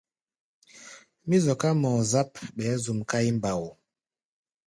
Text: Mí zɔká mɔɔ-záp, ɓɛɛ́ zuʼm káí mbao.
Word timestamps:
Mí 1.27 1.37
zɔká 1.45 1.69
mɔɔ-záp, 1.81 2.31
ɓɛɛ́ 2.55 2.77
zuʼm 2.83 2.99
káí 3.09 3.29
mbao. 3.37 3.65